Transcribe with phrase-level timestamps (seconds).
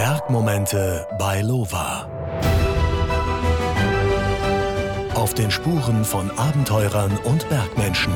[0.00, 2.08] Bergmomente bei Lova.
[5.14, 8.14] Auf den Spuren von Abenteurern und Bergmenschen.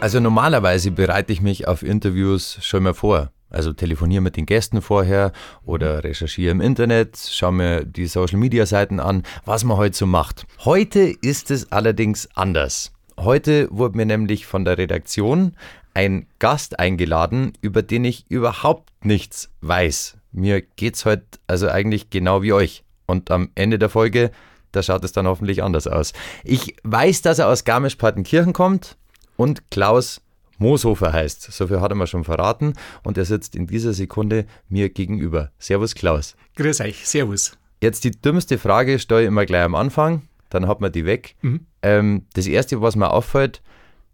[0.00, 3.30] Also normalerweise bereite ich mich auf Interviews schon mal vor.
[3.48, 5.32] Also telefoniere mit den Gästen vorher
[5.64, 10.04] oder recherchiere im Internet, schaue mir die Social Media Seiten an, was man heute so
[10.04, 10.44] macht.
[10.62, 12.92] Heute ist es allerdings anders.
[13.18, 15.54] Heute wurde mir nämlich von der Redaktion
[15.94, 20.18] ein Gast eingeladen, über den ich überhaupt nichts weiß.
[20.32, 22.84] Mir geht's heute also eigentlich genau wie euch.
[23.06, 24.30] Und am Ende der Folge,
[24.72, 26.12] da schaut es dann hoffentlich anders aus.
[26.42, 28.96] Ich weiß, dass er aus Garmisch-Partenkirchen kommt
[29.36, 30.20] und Klaus
[30.58, 31.52] Mooshofer heißt.
[31.52, 35.50] So viel hat er mir schon verraten und er sitzt in dieser Sekunde mir gegenüber.
[35.58, 36.36] Servus Klaus.
[36.56, 37.56] Grüß euch, servus.
[37.80, 41.36] Jetzt die dümmste Frage stelle ich immer gleich am Anfang, dann hat man die weg.
[41.42, 41.66] Mhm.
[41.82, 43.62] Ähm, das erste, was mir auffällt,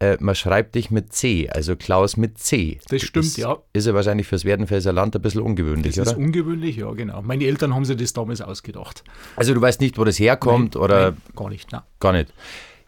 [0.01, 2.81] äh, man schreibt dich mit C, also Klaus mit C.
[2.89, 3.59] Das stimmt, ist, ja.
[3.73, 6.17] Ist ja wahrscheinlich fürs Werdenfelser Land ein bisschen ungewöhnlich, das oder?
[6.17, 7.23] ist ungewöhnlich, ja, genau.
[7.23, 9.05] Meine Eltern haben sich das damals ausgedacht.
[9.37, 11.11] Also du weißt nicht, wo das herkommt nein, oder?
[11.11, 11.83] Nein, gar nicht, nein.
[12.01, 12.33] Gar nicht.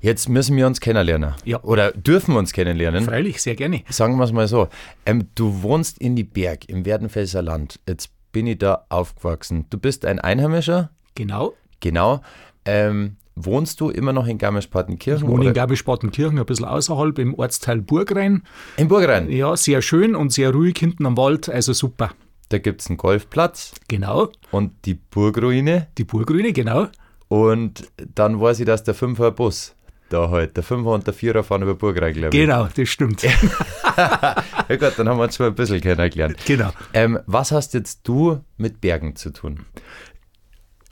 [0.00, 1.34] Jetzt müssen wir uns kennenlernen.
[1.44, 1.62] Ja.
[1.62, 3.04] Oder dürfen wir uns kennenlernen?
[3.04, 3.82] Freilich, sehr gerne.
[3.88, 4.68] Sagen wir es mal so.
[5.06, 7.78] Ähm, du wohnst in die Berg im Werdenfelser Land.
[7.86, 9.66] Jetzt bin ich da aufgewachsen.
[9.70, 10.90] Du bist ein Einheimischer?
[11.14, 11.52] Genau.
[11.78, 12.20] Genau.
[12.64, 15.26] Ähm, wohnst du immer noch in Garmisch-Partenkirchen?
[15.26, 18.42] Ich wohne in Garmisch-Partenkirchen, ein bisschen außerhalb, im Ortsteil Burgrein.
[18.76, 19.30] In Burgrein?
[19.30, 22.10] Ja, sehr schön und sehr ruhig hinten am Wald, also super.
[22.48, 23.72] Da gibt es einen Golfplatz.
[23.88, 24.28] Genau.
[24.50, 25.88] Und die Burgruine.
[25.96, 26.88] Die Burgruine, genau.
[27.28, 29.74] Und dann weiß ich, dass der Fünfer Bus
[30.12, 30.56] da halt.
[30.56, 32.42] Der Fünfer und der Vierer fahren über Burgrein, glaube ich.
[32.42, 33.22] Genau, das stimmt.
[33.96, 34.36] ja
[34.68, 36.36] gut, dann haben wir uns schon ein bisschen kennengelernt.
[36.44, 36.70] Genau.
[36.92, 39.60] Ähm, was hast jetzt du mit Bergen zu tun?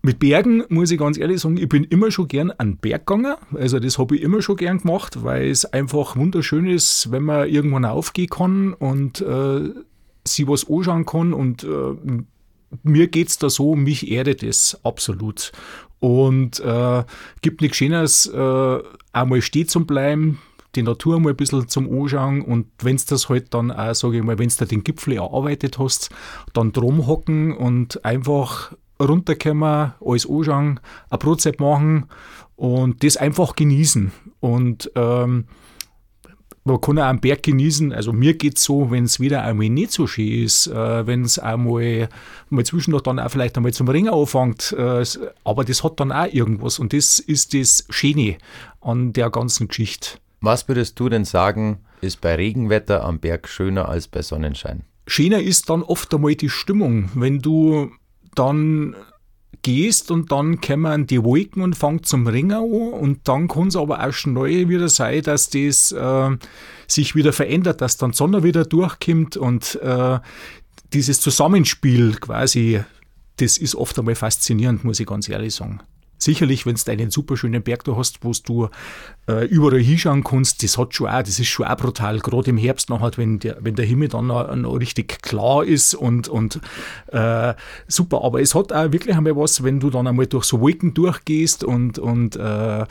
[0.03, 3.34] Mit Bergen muss ich ganz ehrlich sagen, ich bin immer schon gern an Berg gegangen.
[3.55, 7.48] Also das habe ich immer schon gern gemacht, weil es einfach wunderschön ist, wenn man
[7.48, 9.71] irgendwann aufgehen kann und äh,
[10.27, 11.34] sich was anschauen kann.
[11.34, 12.23] Und äh,
[12.83, 15.53] mir geht es da so, mich erdet es absolut.
[15.98, 17.05] Und äh,
[17.43, 18.78] gibt nichts Schöneres, äh,
[19.12, 20.38] einmal stehen zu bleiben,
[20.77, 24.19] die Natur mal ein bisschen zum Anschauen und wenn du das halt dann auch, sage
[24.19, 26.11] ich mal, wenn du den Gipfel erarbeitet hast,
[26.55, 28.72] dann drum hocken und einfach
[29.09, 30.81] runterkommen, alles anschauen,
[31.11, 32.06] ein Brotzeit machen
[32.56, 34.12] und das einfach genießen.
[34.41, 35.47] Und ähm,
[36.65, 37.93] man kann auch einen Berg genießen.
[37.93, 41.22] Also mir geht es so, wenn es wieder einmal nicht so schön ist, äh, wenn
[41.22, 42.09] es einmal
[42.49, 45.05] mal zwischendurch dann auch vielleicht einmal zum Ringen anfängt, äh,
[45.44, 48.37] aber das hat dann auch irgendwas und das ist das Schöne
[48.81, 50.19] an der ganzen Geschichte.
[50.41, 54.84] Was würdest du denn sagen, ist bei Regenwetter am Berg schöner als bei Sonnenschein?
[55.06, 57.91] Schöner ist dann oft einmal die Stimmung, wenn du
[58.35, 58.95] dann
[59.63, 63.77] gehst und dann kommen die Wolken und fangt zum Ringen an und dann kann es
[63.77, 66.37] aber auch schnell wieder sein, dass das äh,
[66.87, 70.19] sich wieder verändert, dass dann Sonne wieder durchkommt und äh,
[70.93, 72.83] dieses Zusammenspiel quasi,
[73.37, 75.81] das ist oft einmal faszinierend, muss ich ganz ehrlich sagen.
[76.22, 78.69] Sicherlich, wenn du einen super schönen Berg da hast, wo du
[79.26, 82.58] äh, überall hinschauen kannst, das hat schon auch, das ist schon auch brutal, gerade im
[82.58, 86.28] Herbst noch halt, wenn der, wenn der Himmel dann noch, noch richtig klar ist und,
[86.28, 86.60] und
[87.06, 87.54] äh,
[87.88, 88.22] super.
[88.22, 91.64] Aber es hat auch wirklich einmal was, wenn du dann einmal durch so Wolken durchgehst
[91.64, 92.84] und, und äh,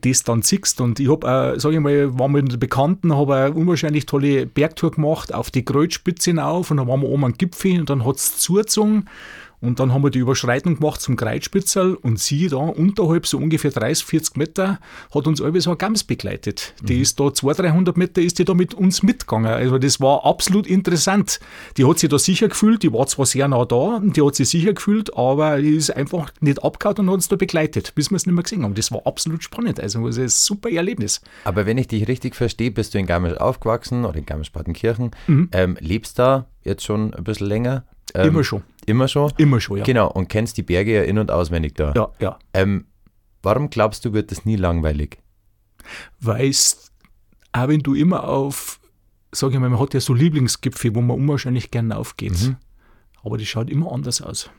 [0.00, 0.80] das dann siehst.
[0.80, 5.34] Und ich habe, sage ich mal, war mit Bekannten, habe eine unwahrscheinlich tolle Bergtour gemacht
[5.34, 8.38] auf die Kreuzspitze auf und dann waren wir oben am Gipfel und dann hat es
[8.38, 9.08] zugezogen.
[9.62, 13.70] Und dann haben wir die Überschreitung gemacht zum Kreuzspitzel und sie da unterhalb so ungefähr
[13.70, 14.80] 30, 40 Meter
[15.14, 16.74] hat uns alle so eine Gams begleitet.
[16.82, 17.02] Die mhm.
[17.02, 19.52] ist da 200, 300 Meter ist die da mit uns mitgegangen.
[19.52, 21.38] Also das war absolut interessant.
[21.76, 24.48] Die hat sich da sicher gefühlt, die war zwar sehr nah da, die hat sich
[24.48, 28.16] sicher gefühlt, aber die ist einfach nicht abgehauen und hat uns da begleitet, bis wir
[28.16, 28.74] es nicht mehr gesehen haben.
[28.74, 29.78] Das war absolut spannend.
[29.78, 31.20] Also das ist ein super Erlebnis.
[31.44, 35.50] Aber wenn ich dich richtig verstehe, bist du in Garmisch aufgewachsen oder in Garmisch-Partenkirchen, mhm.
[35.52, 37.84] ähm, lebst da jetzt schon ein bisschen länger?
[38.14, 38.62] Ähm, immer schon.
[38.86, 39.32] Immer schon?
[39.36, 39.84] Immer schon, ja.
[39.84, 41.92] Genau, und kennst die Berge ja in- und auswendig da.
[41.94, 42.38] Ja, ja.
[42.52, 42.86] Ähm,
[43.42, 45.18] warum glaubst du, wird das nie langweilig?
[46.20, 46.92] Weil es,
[47.52, 48.80] auch wenn du immer auf,
[49.32, 52.40] sage ich mal, man hat ja so Lieblingsgipfel, wo man unwahrscheinlich gerne aufgeht.
[52.40, 52.56] Mhm.
[53.22, 54.50] Aber die schaut immer anders aus.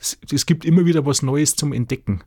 [0.00, 2.22] Es, es, gibt immer wieder was Neues zum Entdecken.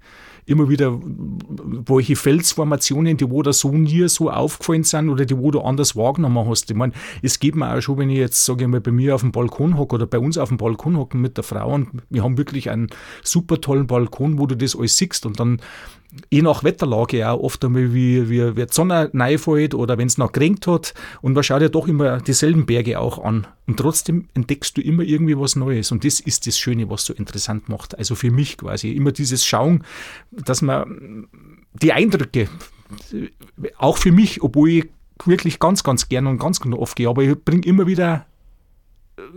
[0.45, 5.51] Immer wieder welche Felsformationen, die wo da so nie so aufgefallen sind oder die wo
[5.51, 6.69] du anders wahrgenommen hast.
[6.71, 9.15] Ich meine, es geht mir auch schon, wenn ich jetzt, sage ich mal, bei mir
[9.15, 11.89] auf dem Balkon hocke oder bei uns auf dem Balkon hocken mit der Frau und
[12.09, 12.89] wir haben wirklich einen
[13.23, 15.61] super tollen Balkon, wo du das alles siehst und dann
[16.29, 20.17] je nach Wetterlage auch oft einmal, wie, wie, wie die Sonne reinfällt oder wenn es
[20.17, 20.93] noch geregnet hat.
[21.21, 23.47] Und man schaut ja doch immer dieselben Berge auch an.
[23.67, 25.91] Und trotzdem entdeckst du immer irgendwie was Neues.
[25.91, 27.97] Und das ist das Schöne, was so interessant macht.
[27.97, 29.83] Also für mich quasi immer dieses Schauen,
[30.31, 31.27] dass man
[31.73, 32.49] die Eindrücke,
[33.77, 34.89] auch für mich, obwohl ich
[35.25, 38.25] wirklich ganz, ganz gern und ganz oft gehe, aber ich bringe immer wieder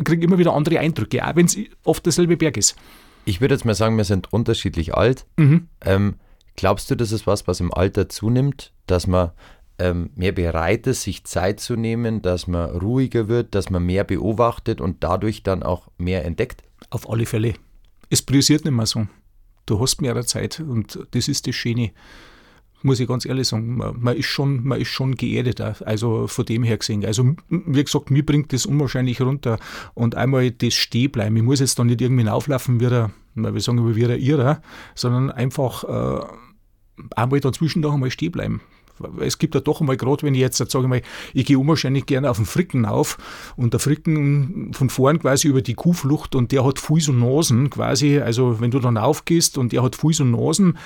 [0.04, 2.76] kriege immer wieder andere Eindrücke, auch wenn es oft derselbe Berg ist.
[3.24, 5.26] Ich würde jetzt mal sagen, wir sind unterschiedlich alt.
[5.36, 5.68] Mhm.
[5.84, 6.14] Ähm,
[6.56, 9.32] glaubst du, das ist was, was im Alter zunimmt, dass man
[9.78, 14.04] ähm, mehr bereit ist, sich Zeit zu nehmen, dass man ruhiger wird, dass man mehr
[14.04, 16.62] beobachtet und dadurch dann auch mehr entdeckt?
[16.90, 17.54] Auf alle Fälle.
[18.10, 19.06] Es priorisiert nicht mehr so.
[19.66, 21.92] Du hast mehr Zeit und das ist das Schöne
[22.84, 26.44] muss ich ganz ehrlich sagen, man, man, ist schon, man ist schon geerdeter, also von
[26.44, 27.04] dem her gesehen.
[27.04, 29.58] Also, wie gesagt, mir bringt das unwahrscheinlich runter.
[29.94, 31.36] Und einmal das Stehbleiben.
[31.36, 34.62] Ich muss jetzt da nicht irgendwie auflaufen wie der, wir sagen wie der Irrer,
[34.94, 36.24] sondern einfach äh,
[37.16, 38.60] einmal dazwischen noch einmal stehen bleiben
[39.20, 41.02] es gibt ja doch einmal, gerade wenn ich jetzt sage, mal,
[41.32, 43.18] ich gehe unwahrscheinlich gerne auf den Fricken auf
[43.56, 47.70] und der Fricken von vorn quasi über die Kuhflucht und der hat Fuß und Nasen
[47.70, 50.78] quasi, also wenn du dann aufgehst und der hat Fuß und Nasen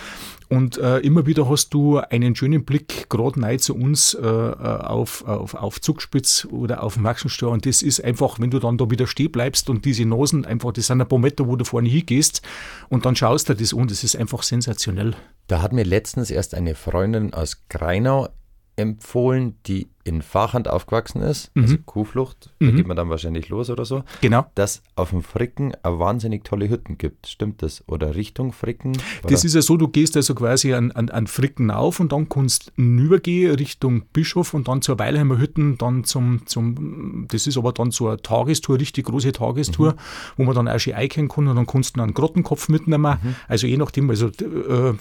[0.48, 4.26] und äh, immer wieder hast du einen schönen Blick gerade neu zu uns äh, äh,
[4.26, 8.90] auf, auf, auf Zugspitz oder auf Maxenstör und das ist einfach, wenn du dann da
[8.90, 11.88] wieder stehen bleibst und diese Nasen einfach, das sind ein paar Meter, wo du vorne
[11.88, 12.42] hingehst
[12.88, 15.14] und dann schaust du das an, das ist einfach sensationell.
[15.48, 18.28] Da hat mir letztens erst eine Freundin aus Greinau
[18.76, 21.62] empfohlen, die in Fachhand aufgewachsen ist, mhm.
[21.62, 22.76] also Kuhflucht, da mhm.
[22.76, 24.04] geht man dann wahrscheinlich los oder so.
[24.20, 24.46] Genau.
[24.54, 27.26] Dass auf dem Fricken eine wahnsinnig tolle Hütten gibt.
[27.26, 27.82] Stimmt das?
[27.88, 28.92] Oder Richtung Fricken?
[28.92, 29.32] Oder?
[29.32, 32.28] Das ist ja so, du gehst also quasi an, an, an Fricken auf und dann
[32.28, 37.58] kannst du rübergehen Richtung Bischof und dann zur Weilheimer Hütten, dann zum, zum, das ist
[37.58, 39.96] aber dann so eine Tagestour, richtig große Tagestour, mhm.
[40.36, 43.18] wo man dann auch schon einkern kann und dann kannst du einen Grottenkopf mitnehmen.
[43.20, 43.34] Mhm.
[43.48, 44.94] Also je nachdem, also äh,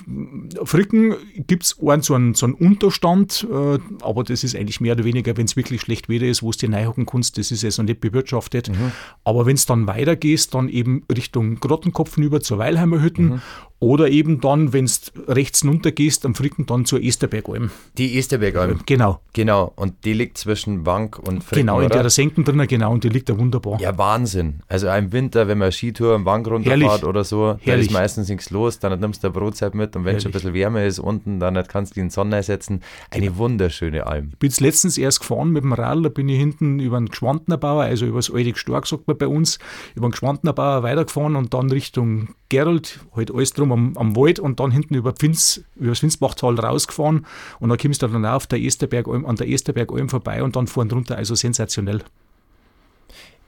[0.64, 1.14] Fricken
[1.46, 5.38] gibt es so einen, so einen Unterstand, äh, aber das ist eigentlich mehr oder weniger,
[5.38, 7.84] wenn es wirklich schlecht Wetter ist, wo es dir reinhocken kannst, das ist ja so
[7.84, 8.70] nicht bewirtschaftet.
[8.70, 8.92] Mhm.
[9.24, 13.42] Aber wenn es dann weitergehst, dann eben Richtung Grottenkopf über zur Weilheimer Hütten mhm.
[13.86, 17.70] Oder eben dann, wenn du rechts runter gehst, am Fricken dann zur Esterbergalm.
[18.00, 18.80] Die Esterbergalm.
[18.88, 19.20] Genau.
[19.34, 19.74] Genau.
[19.76, 21.68] Und die liegt zwischen Wank und Fricken.
[21.68, 22.02] Genau, in oder?
[22.02, 23.80] der Senken drin, genau, und die liegt da wunderbar.
[23.80, 24.62] Ja, Wahnsinn.
[24.68, 28.50] Also im Winter, wenn man Skitour am Wank runterfahrt oder so, dann ist meistens nichts
[28.50, 30.98] los, dann nimmst du eine Brotzeit mit und wenn es schon ein bisschen wärmer ist
[30.98, 32.82] unten, dann kannst du die in die Sonne setzen.
[33.12, 33.38] Eine genau.
[33.38, 34.30] wunderschöne Alm.
[34.32, 37.10] Ich bin jetzt letztens erst gefahren mit dem Radl, da bin ich hinten über den
[37.10, 39.60] Geschwandnerbauer, also über das alte Gestorg, sagt man bei uns,
[39.94, 44.60] über den Geschwandnerbauer weitergefahren und dann Richtung Gerald, halt alles drum am, am Wald und
[44.60, 47.26] dann hinten über, Pfinz, über das Finzbachtal rausgefahren
[47.60, 50.90] und dann kommst du dann auf der Esterberg, an der Esterbergalm vorbei und dann vorn
[50.90, 52.02] drunter, also sensationell.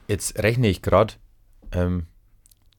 [0.07, 1.15] Jetzt rechne ich gerade
[1.71, 2.03] ähm,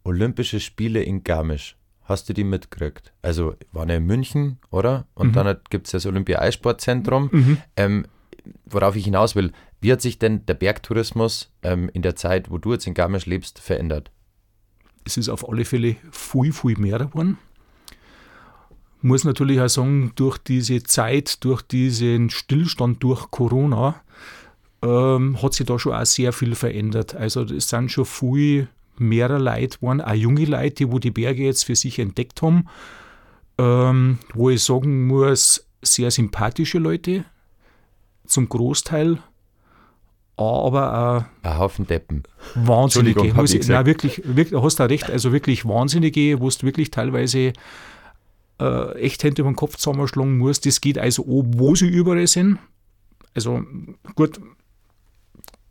[0.05, 1.77] Olympische Spiele in Garmisch.
[2.05, 3.13] Hast du die mitgekriegt?
[3.21, 5.07] Also waren ja in München, oder?
[5.15, 5.33] Und mhm.
[5.33, 7.29] dann gibt es das Olympia-Eisportzentrum.
[7.31, 7.59] Mhm.
[7.77, 8.07] Ähm,
[8.65, 12.57] worauf ich hinaus will, wie hat sich denn der Bergtourismus ähm, in der Zeit, wo
[12.57, 14.11] du jetzt in Garmisch lebst, verändert?
[15.09, 17.39] Es ist auf alle Fälle viel, viel mehr geworden.
[19.01, 24.03] Muss natürlich auch sagen, durch diese Zeit, durch diesen Stillstand durch Corona,
[24.83, 27.15] ähm, hat sich da schon auch sehr viel verändert.
[27.15, 28.69] Also es sind schon viel
[28.99, 32.67] mehr Leute geworden, auch junge Leute, die wo die Berge jetzt für sich entdeckt haben,
[33.57, 37.25] ähm, wo ich sagen muss, sehr sympathische Leute,
[38.27, 39.23] zum Großteil
[40.37, 42.23] aber äh, ein Haufen Deppen.
[42.55, 43.35] Wahnsinnige.
[43.35, 47.53] Muss ich, nein, wirklich, wirklich, hast du recht, also wirklich Wahnsinnige, wo du wirklich teilweise
[48.61, 50.67] äh, echt Hände über den Kopf zusammenschlagen musst.
[50.67, 52.59] Das geht also wo sie überall sind.
[53.35, 53.63] Also
[54.15, 54.41] gut,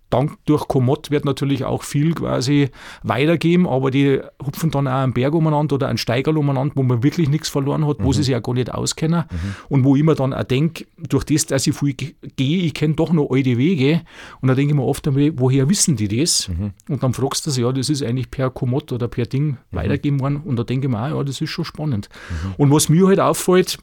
[0.10, 2.70] dank durch Komoot wird natürlich auch viel quasi
[3.04, 7.04] weitergeben, aber die hupfen dann auch einen Berg umeinander oder einen Steigerl umeinander, wo man
[7.04, 8.06] wirklich nichts verloren hat, mhm.
[8.06, 9.26] wo sie sich ja gar nicht auskennen.
[9.30, 9.56] Mhm.
[9.70, 12.94] Und wo ich mir dann auch denke, durch das, dass ich viel gehe, ich kenne
[12.94, 14.02] doch noch alte Wege.
[14.42, 16.48] Und da denke ich mir oft einmal, woher wissen die das?
[16.48, 16.72] Mhm.
[16.88, 19.58] Und dann fragst du sie, ja, das ist eigentlich per Komoot oder per Ding mhm.
[19.72, 20.38] weitergeben worden.
[20.38, 22.10] Und da denke ich mir auch, ja, das ist schon spannend.
[22.30, 22.54] Mhm.
[22.58, 23.78] Und was mir halt auffällt,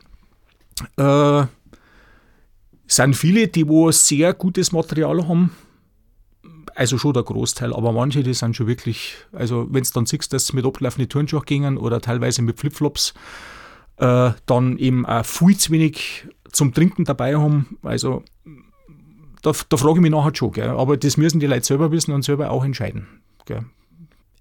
[0.97, 1.43] äh,
[2.87, 5.51] sind viele, die wo sehr gutes Material haben,
[6.75, 10.33] also schon der Großteil, aber manche, die sind schon wirklich, also wenn es dann siehst,
[10.33, 13.15] dass sie mit ablaufenden Turnschuhe gingen oder teilweise mit Flipflops,
[13.99, 17.79] äh, dann eben auch viel zu wenig zum Trinken dabei haben.
[17.83, 18.23] Also
[19.43, 20.71] da, da frage ich mich nachher schon, gell?
[20.71, 23.07] aber das müssen die Leute selber wissen und selber auch entscheiden.
[23.45, 23.65] Gell?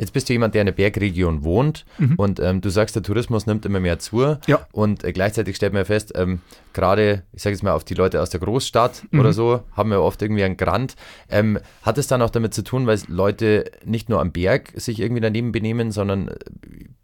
[0.04, 2.16] Jetzt bist du jemand, der in der Bergregion wohnt mhm.
[2.18, 4.36] und ähm, du sagst, der Tourismus nimmt immer mehr zu.
[4.48, 4.68] Ja.
[4.74, 6.42] Und äh, gleichzeitig stellt man ja fest, ähm,
[6.74, 9.22] gerade, ich sage jetzt mal, auf die Leute aus der Großstadt mhm.
[9.22, 10.98] oder so, haben wir oft irgendwie einen Grant.
[11.30, 15.00] Ähm, hat es dann auch damit zu tun, weil Leute nicht nur am Berg sich
[15.00, 16.34] irgendwie daneben benehmen, sondern äh,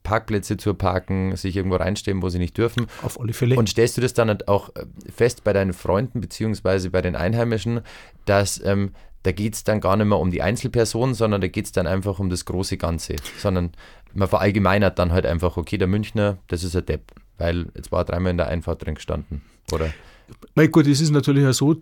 [0.04, 2.88] Parkplätze zu parken, sich irgendwo reinstellen, wo sie nicht dürfen?
[3.02, 3.56] Auf alle Fälle.
[3.56, 7.80] Und stellst du das dann auch äh, fest bei deinen Freunden beziehungsweise bei den Einheimischen,
[8.26, 8.92] dass ähm,
[9.24, 11.88] da geht es dann gar nicht mehr um die Einzelperson, sondern da geht es dann
[11.88, 13.16] einfach um das große Ganze.
[13.38, 13.72] Sondern
[14.14, 18.02] man verallgemeinert dann halt einfach, okay, der Münchner, das ist ein Depp, weil jetzt war
[18.02, 19.42] er dreimal in der Einfahrt drin gestanden.
[19.72, 19.94] Oder?
[20.56, 21.76] Mein Gott, es ist natürlich auch so,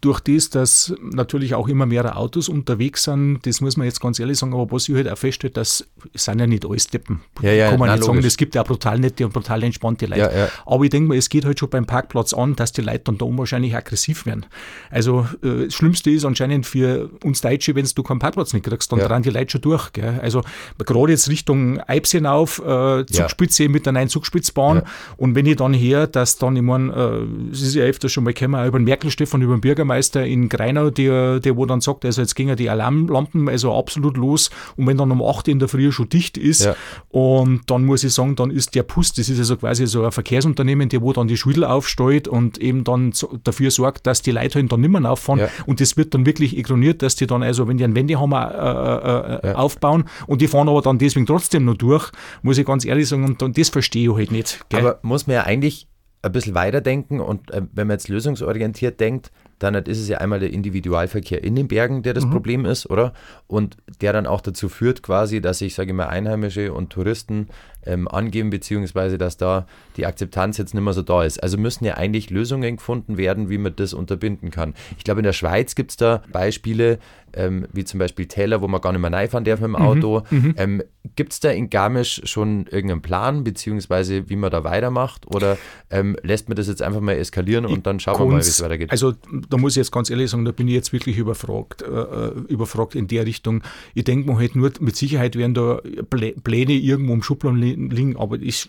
[0.00, 4.18] durch das, dass natürlich auch immer mehr Autos unterwegs sind, das muss man jetzt ganz
[4.20, 7.20] ehrlich sagen, aber was ich halt auch feststelle, das sind ja nicht alles Deppen.
[7.40, 9.62] Ja, ja, Kann man nein, nicht sagen, es gibt ja auch brutal nette und brutal
[9.62, 10.20] entspannte Leute.
[10.20, 10.48] Ja, ja.
[10.66, 13.18] Aber ich denke mal, es geht halt schon beim Parkplatz an, dass die Leute dann
[13.18, 14.46] da unwahrscheinlich aggressiv werden.
[14.90, 18.92] Also äh, das Schlimmste ist anscheinend für uns Deutsche, wenn du keinen Parkplatz nicht kriegst,
[18.92, 19.20] dann Ja.
[19.20, 19.92] die Leute schon durch.
[19.92, 20.20] Gell?
[20.22, 20.42] Also
[20.78, 24.84] gerade jetzt Richtung Eibs hinauf, äh, Zugspitze mit der neuen Zugspitzbahn Ja.
[25.16, 28.24] und wenn ich dann her, dass dann, ich meine, äh, es ist ja öfters schon
[28.24, 31.80] mal gekommen, auch über den Merkel-Stefan, über den Bürgermeister in Greinau, der, der wo dann
[31.80, 35.58] sagt, also jetzt gingen die Alarmlampen also absolut los und wenn dann um 8 in
[35.58, 36.76] der Früh schon dicht ist Ja.
[37.08, 40.12] und dann muss ich sagen, dann ist der Pust, das ist also quasi so ein
[40.12, 43.12] Verkehrsunternehmen, der wo dann die Schwindel aufstellt und eben dann
[43.44, 45.48] dafür sorgt, dass die Leute halt dann nicht mehr auffahren Ja.
[45.66, 49.46] und das wird dann wirklich ignoriert, dass die dann also, wenn die einen Wendehammer äh,
[49.46, 49.54] äh, Ja.
[49.56, 52.10] aufbauen und die fahren aber dann deswegen trotzdem noch durch,
[52.42, 54.60] muss ich ganz ehrlich sagen, und dann, das verstehe ich halt nicht.
[54.68, 54.80] Gell?
[54.80, 55.86] Aber muss man ja eigentlich
[56.24, 59.30] ein bisschen weiterdenken und äh, wenn man jetzt lösungsorientiert denkt,
[59.62, 63.12] dann ist es ja einmal der Individualverkehr in den Bergen, der das Problem ist, oder?
[63.46, 67.48] Und der dann auch dazu führt quasi, dass sich, sage ich mal, Einheimische und Touristen
[67.84, 69.66] ähm, angeben, beziehungsweise dass da
[69.96, 71.42] die Akzeptanz jetzt nicht mehr so da ist.
[71.42, 74.74] Also müssen ja eigentlich Lösungen gefunden werden, wie man das unterbinden kann.
[74.98, 76.98] Ich glaube, in der Schweiz gibt es da Beispiele,
[77.34, 80.22] ähm, wie zum Beispiel Täler, wo man gar nicht mehr reinfahren darf mit dem Auto.
[80.56, 80.82] Ähm,
[81.16, 85.26] gibt es da in Garmisch schon irgendeinen Plan, beziehungsweise wie man da weitermacht?
[85.26, 85.58] Oder
[85.90, 88.62] ähm, lässt man das jetzt einfach mal eskalieren und dann schauen wir mal, wie es
[88.62, 88.90] weitergeht?
[88.90, 89.12] Also
[89.48, 92.28] da muss ich jetzt ganz ehrlich sagen, da bin ich jetzt wirklich überfragt, äh, äh,
[92.48, 93.62] überfragt in der Richtung.
[93.94, 97.74] Ich denke mal halt nur, mit Sicherheit werden da Plä- Pläne irgendwo im Schubladen li-
[97.74, 98.68] liegen, aber es,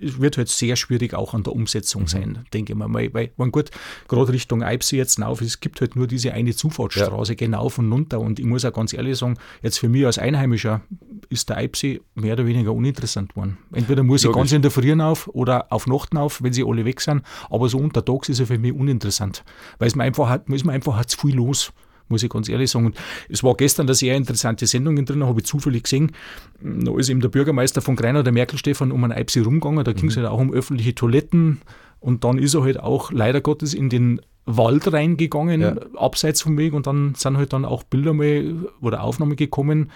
[0.00, 2.06] es wird halt sehr schwierig auch an der Umsetzung Mhm.
[2.06, 2.92] sein, denke ich mal.
[2.92, 3.70] Weil, weil mein gut,
[4.08, 8.20] gerade Richtung Eibsee jetzt rauf, es gibt halt nur diese eine Zufahrtsstraße, genau von runter
[8.20, 10.82] und ich muss auch ganz ehrlich sagen, jetzt für mich als Einheimischer
[11.28, 13.58] ist der Eibsee mehr oder weniger uninteressant geworden.
[13.72, 14.38] Entweder muss ich Logisch.
[14.38, 17.68] ganz in der Früh auf oder auf Nachten auf, wenn sie alle weg sind, aber
[17.68, 19.44] so untertags ist er für mich uninteressant,
[19.78, 21.72] weil es mir einfach hat, ist mir einfach hat zu viel los.
[22.10, 22.86] Muss ich ganz ehrlich sagen.
[22.86, 22.96] Und
[23.28, 26.12] es war gestern eine sehr interessante Sendung drin, habe ich zufällig gesehen.
[26.58, 29.84] Da ist eben der Bürgermeister von Greinau, der Merkel-Stefan, um einen Eibsee rumgegangen.
[29.84, 31.60] Da ging es halt auch um öffentliche Toiletten.
[32.00, 34.22] Und dann ist er halt auch leider Gottes in den
[34.56, 35.76] Wald reingegangen, Ja.
[35.96, 36.72] abseits vom Weg.
[36.72, 39.90] Und dann sind halt dann auch Bilder mal oder Aufnahmen gekommen,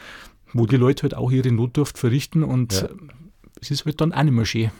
[0.53, 2.43] wo die Leute halt auch ihre Notdurft verrichten.
[2.43, 2.89] Und Ja.
[3.61, 4.71] es ist halt dann auch nicht mehr schön.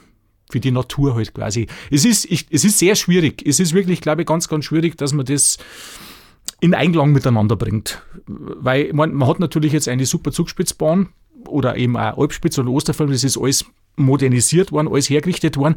[0.51, 1.67] Für die Natur halt quasi.
[1.91, 3.43] Es ist, ich, es ist sehr schwierig.
[3.47, 5.57] Es ist wirklich, glaube ich, ganz, ganz schwierig, dass man das
[6.61, 8.03] in Einklang miteinander bringt.
[8.27, 11.09] Weil man, man hat natürlich jetzt eine super Zugspitzbahn
[11.49, 13.65] oder eben auch Alpspitz oder Osterfeld, das ist alles
[13.97, 15.77] modernisiert worden, alles hergerichtet worden.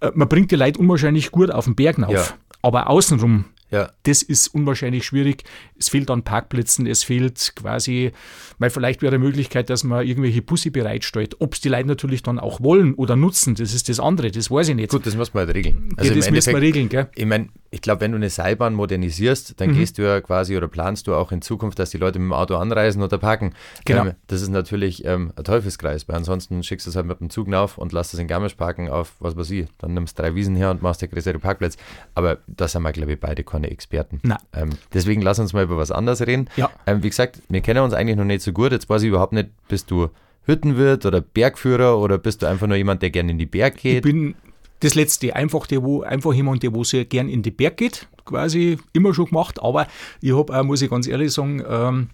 [0.00, 2.10] Äh, Man bringt die Leute unwahrscheinlich gut auf den Berg rauf.
[2.12, 2.53] Ja.
[2.64, 3.90] Aber außenrum, ja.
[4.04, 5.44] das ist unwahrscheinlich schwierig.
[5.78, 8.12] Es fehlt an Parkplätzen, es fehlt quasi,
[8.58, 11.36] weil vielleicht wäre eine Möglichkeit, dass man irgendwelche Busse bereitstellt.
[11.40, 14.50] Ob es die Leute natürlich dann auch wollen oder nutzen, das ist das andere, das
[14.50, 14.90] weiß ich nicht.
[14.90, 15.88] Gut, das muss man halt regeln.
[16.00, 17.08] ja, das müssen wir regeln, gell?
[17.14, 19.54] Ich meine, ich glaube, wenn du eine Seilbahn modernisierst, Mhm.
[19.56, 22.26] dann gehst du ja quasi oder planst du auch in Zukunft, dass die Leute mit
[22.26, 23.52] dem Auto anreisen oder parken.
[23.84, 24.06] Genau.
[24.06, 27.30] Ähm, das ist natürlich ähm, ein Teufelskreis, weil ansonsten schickst du es halt mit dem
[27.30, 30.34] Zug rauf und lässt es in Garmisch parken auf, was weiß ich, dann nimmst drei
[30.34, 31.78] Wiesen her und machst dir größere Parkplätze.
[32.14, 34.20] Aber da sind wir, glaube ich, beide keine Experten.
[34.22, 34.38] Nein.
[34.52, 36.48] Ähm, deswegen lass uns mal über was anderes reden.
[36.56, 36.70] Ja.
[36.86, 38.72] Ähm, wie gesagt, wir kennen uns eigentlich noch nicht so gut.
[38.72, 40.08] Jetzt weiß ich überhaupt nicht, bist du
[40.46, 43.82] Hüttenwirt oder Bergführer oder bist du einfach nur jemand, der gerne in die Berg Ich
[43.82, 44.02] geht?
[44.02, 44.34] bin
[44.80, 48.08] das Letzte, einfach, der, wo, einfach jemand, der wo sehr gern in die Berg geht,
[48.24, 49.86] quasi immer schon gemacht, aber
[50.20, 52.08] ich habe muss ich ganz ehrlich sagen, ähm,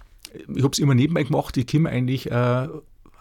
[0.55, 2.69] ich habe es immer nebenbei gemacht, ich komme eigentlich äh,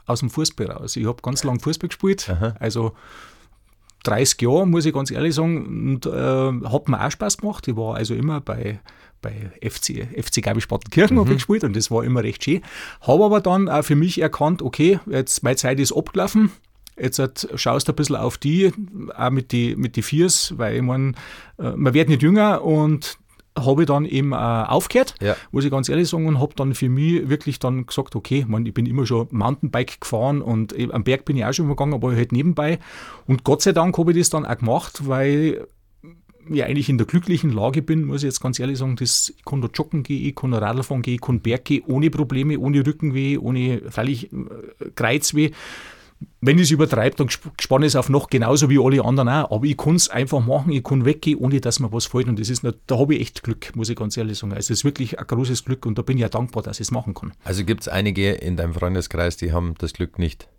[0.05, 0.95] aus dem Fußball raus.
[0.95, 2.93] Ich habe ganz lange Fußball gespielt, also
[4.03, 5.65] 30 Jahre, muss ich ganz ehrlich sagen,
[5.95, 7.67] und äh, hat mir auch Spaß gemacht.
[7.67, 8.79] Ich war also immer bei,
[9.21, 11.19] bei FC, FC Garmisch-Partenkirchen Mhm.
[11.21, 12.61] habe ich gespielt und das war immer recht schön.
[13.01, 16.51] Habe aber dann auch für mich erkannt, okay, jetzt meine Zeit ist abgelaufen.
[16.97, 18.73] Jetzt hat, schaust du ein bisschen auf die,
[19.15, 21.15] auch mit die, mit die Viers, weil ich mein,
[21.57, 23.17] äh, man wird nicht jünger und
[23.57, 25.35] habe ich dann eben äh, aufgehört, Ja.
[25.51, 28.65] muss ich ganz ehrlich sagen, und habe dann für mich wirklich dann gesagt, okay, man,
[28.65, 31.73] ich bin immer schon Mountainbike gefahren und eh, am Berg bin ich auch schon mal
[31.73, 32.79] gegangen, aber halt nebenbei.
[33.27, 35.67] Und Gott sei Dank habe ich das dann auch gemacht, weil
[36.51, 39.45] ich eigentlich in der glücklichen Lage bin, muss ich jetzt ganz ehrlich sagen, dass ich
[39.45, 42.09] kann da joggen gehen, ich kann da Radl fahren gehen, ich kann Berg gehen, ohne
[42.09, 45.51] Probleme, ohne Rückenweh, ohne freilich äh, Kreuzweh.
[46.41, 49.51] Wenn ich es übertreibe, dann spanne ich es auf noch genauso wie alle anderen auch.
[49.51, 52.27] Aber ich kann es einfach machen, ich kann weggehen, ohne dass mir was fällt.
[52.27, 54.53] Und das ist nicht, da habe ich echt Glück, muss ich ganz ehrlich sagen.
[54.53, 56.87] Also es ist wirklich ein großes Glück und da bin ich ja dankbar, dass ich
[56.87, 57.33] es machen kann.
[57.43, 60.49] Also gibt es einige in deinem Freundeskreis, die haben das Glück nicht.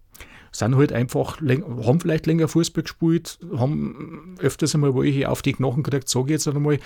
[0.53, 5.83] sind halt einfach, haben vielleicht länger Fußball gespielt, haben öfters einmal welche auf die Knochen
[5.83, 6.79] gekriegt, sage ich jetzt einmal,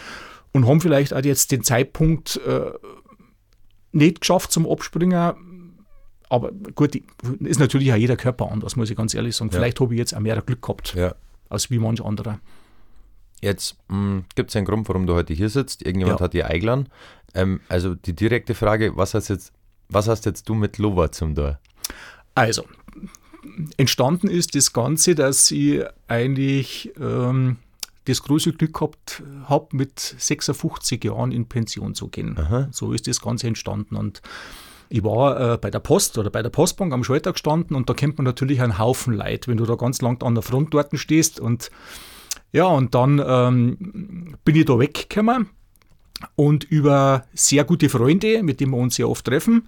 [0.53, 2.73] und haben vielleicht auch jetzt den Zeitpunkt äh,
[3.93, 5.35] nicht geschafft zum Abspringen.
[6.35, 7.05] Aber gut, die-
[7.41, 9.51] ist natürlich auch jeder Körper anders, muss ich ganz ehrlich sagen.
[9.53, 11.15] Vielleicht habe ich jetzt auch mehr Glück gehabt, Ja.
[11.49, 12.41] als wie manch anderer.
[13.41, 13.77] Jetzt
[14.35, 15.83] gibt es einen Grund, warum du heute hier sitzt.
[15.85, 16.25] Irgendjemand Ja.
[16.25, 16.89] hat dir eingeladen.
[17.35, 19.53] Ähm, also die direkte Frage, was hast jetzt,
[19.89, 21.61] was hast jetzt du mit Lova zum Tor?
[22.35, 22.65] Also,
[23.77, 27.57] entstanden ist das Ganze, dass ich eigentlich ähm,
[28.07, 32.69] das große Glück gehabt habe, mit 56 Jahren in Pension zu gehen.
[32.71, 33.97] So ist das Ganze entstanden.
[33.97, 34.21] Und
[34.95, 37.95] ich war äh, bei der Post oder bei der Postbank am Schalter gestanden und da
[37.95, 40.97] kennt man natürlich einen Haufen Leid, wenn du da ganz lang an der Front dort
[40.97, 41.41] stehst.
[41.41, 41.73] Und
[42.53, 45.51] ja, und dann ähm, bin ich da weggekommen
[46.37, 49.67] und über sehr gute Freunde, mit denen wir uns sehr oft treffen,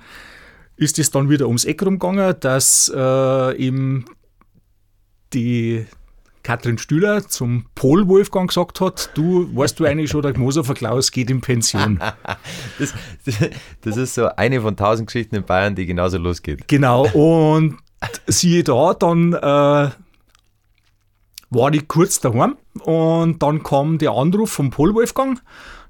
[0.77, 4.05] ist es dann wieder ums Eck rumgegangen, dass äh, eben
[5.33, 5.87] die
[6.47, 11.11] Katrin Stühler zum Pol Wolfgang gesagt hat, du weißt du eigentlich schon, der Moser Klaus
[11.11, 11.99] geht in Pension.
[12.79, 12.95] Das,
[13.81, 16.69] das ist so eine von tausend Geschichten in Bayern, die genauso losgeht.
[16.69, 17.79] genau, und
[18.29, 19.91] siehe da, dann äh,
[21.51, 25.43] war ich kurz daheim und dann kam der Anruf vom Pol Wolfgang.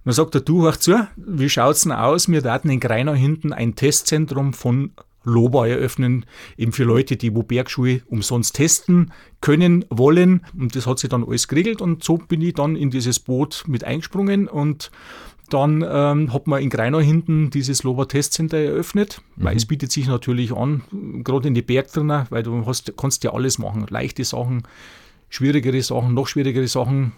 [0.04, 2.28] Dann sagt er, du, hör zu, wie schaut's denn aus?
[2.28, 4.92] Wir daten in Greinau hinten ein Testzentrum von
[5.26, 6.24] Loba eröffnen,
[6.56, 10.46] eben für Leute, die wo Bergschuhe umsonst testen können, wollen.
[10.58, 13.64] Und das hat sich dann alles geregelt und so bin ich dann in dieses Boot
[13.66, 14.90] mit eingesprungen und
[15.50, 20.08] dann ähm, hat man in Greinau hinten dieses Loba Testcenter eröffnet, weil es bietet sich
[20.08, 20.82] natürlich an,
[21.22, 24.64] gerade in die Bergtrainer, weil du hast, kannst ja alles machen, leichte Sachen,
[25.28, 27.12] schwierigere Sachen, noch schwierigere Sachen,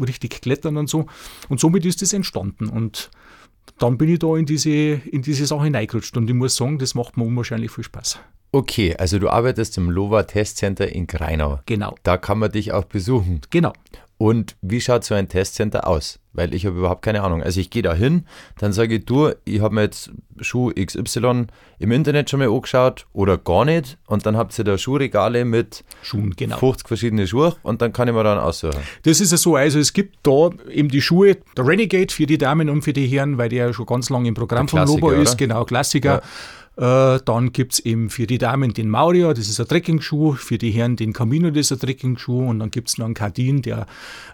[0.00, 1.06] richtig klettern und so.
[1.48, 2.68] Und somit ist das entstanden.
[2.68, 3.10] Und
[3.78, 6.16] dann bin ich da in diese, in diese Sache hineingerutscht.
[6.16, 8.18] Und ich muss sagen, das macht mir unwahrscheinlich viel Spaß.
[8.52, 11.60] Okay, also du arbeitest im Lova Testcenter in Greinau.
[11.66, 13.40] Genau, Da kann man dich auch besuchen.
[13.50, 13.72] genau.
[14.16, 16.20] Und wie schaut so ein Testcenter aus?
[16.34, 17.42] Weil ich habe überhaupt keine Ahnung.
[17.42, 18.26] Also ich gehe da hin,
[18.58, 20.10] dann sage ich, du, ich habe mir jetzt
[20.40, 21.46] Schuh XY
[21.78, 23.98] im Internet schon mal angeschaut oder gar nicht.
[24.06, 26.58] Und dann habt ihr da Schuhregale mit Schuhen, genau.
[26.58, 28.80] 50 verschiedene Schuhe und dann kann ich mir dann aussuchen.
[29.04, 32.38] Das ist ja so, also es gibt da eben die Schuhe, der Renegade für die
[32.38, 35.10] Damen und für die Herren, weil der ja schon ganz lange im Programm von Lobo
[35.10, 36.22] ist, genau, Klassiker.
[36.76, 40.58] Äh, dann gibt es eben für die Damen den Maurier, das ist ein Trekkingschuh, für
[40.58, 43.62] die Herren den Camino, das ist ein Trekkingschuh und dann gibt es noch einen Cardin,
[43.62, 43.86] der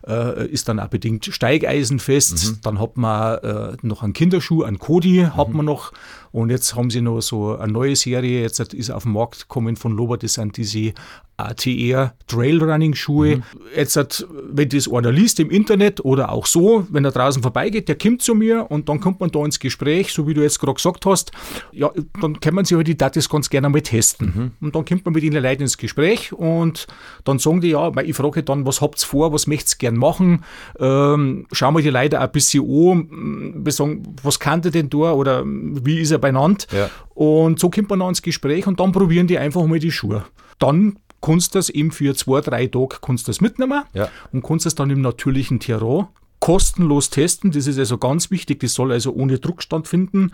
[0.06, 2.50] äh, ist dann auch bedingt steigeisenfest.
[2.50, 2.58] Mhm.
[2.62, 5.92] Dann hat man äh, noch einen Kinderschuh, einen Cody hat man noch
[6.32, 9.76] und jetzt haben sie noch so eine neue Serie, jetzt ist auf den Markt gekommen
[9.76, 10.92] von Lober, das sind diese
[11.40, 13.36] ATR Trailrunning Schuhe.
[13.36, 13.42] Mhm.
[13.74, 17.88] Jetzt hat, wenn das einer liest im Internet oder auch so, wenn er draußen vorbeigeht,
[17.88, 20.60] der kommt zu mir und dann kommt man da ins Gespräch, so wie du jetzt
[20.60, 21.32] gerade gesagt hast.
[21.72, 21.90] Ja,
[22.20, 24.52] dann kann man sich halt die das ganz gerne mal testen.
[24.60, 26.86] Und dann kommt man mit den Leuten ins Gespräch und
[27.24, 29.96] dann sagen die, ja, ich frage dann, was habt ihr vor, was möchtet ihr gern
[29.96, 30.44] machen?
[30.78, 35.12] Ähm, schauen wir die Leute ein bisschen an, wir sagen, was kann der denn da
[35.12, 36.66] oder wie ist er benannt?
[36.72, 36.90] Ja.
[37.14, 40.24] Und so kommt man dann ins Gespräch und dann probieren die einfach mal die Schuhe.
[40.58, 44.08] Dann kannst du das eben für zwei, drei Tage kannst das mitnehmen Ja.
[44.32, 46.06] und kannst das dann im natürlichen Terrain
[46.40, 47.50] kostenlos testen.
[47.50, 48.60] Das ist also ganz wichtig.
[48.60, 50.32] Das soll also ohne Druck stattfinden,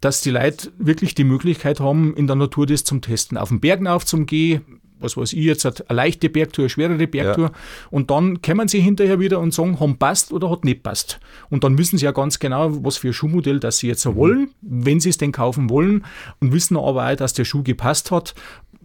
[0.00, 3.38] dass die Leute wirklich die Möglichkeit haben, in der Natur das zum Testen.
[3.38, 7.52] Auf den Bergen aufzugehen, was weiß ich jetzt, eine leichte Bergtour, eine schwerere Bergtour.
[7.90, 11.20] Und dann kommen sie hinterher wieder und sagen, haben passt oder hat nicht passt.
[11.50, 14.50] Und dann wissen sie ja ganz genau, was für ein Schuhmodell das sie jetzt wollen,
[14.60, 16.04] wenn sie es denn kaufen wollen.
[16.40, 18.34] Und wissen aber auch, dass der Schuh gepasst hat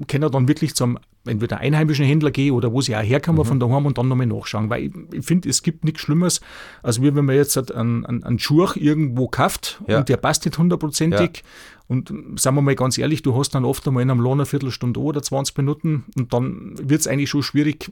[0.08, 3.86] können dann wirklich zum entweder einheimischen Händler gehen oder wo sie auch herkommen von daheim
[3.86, 4.70] und dann nochmal nachschauen.
[4.70, 6.40] Weil ich, ich finde, es gibt nichts Schlimmes,
[6.82, 10.00] als wenn man jetzt einen, einen, einen Schuh irgendwo kauft Ja.
[10.00, 11.44] und der passt nicht hundertprozentig.
[11.88, 14.46] Und sagen wir mal ganz ehrlich, du hast dann oft einmal in einem Lohn eine
[14.46, 17.92] Viertelstunde oder 20 Minuten und dann wird es eigentlich schon schwierig.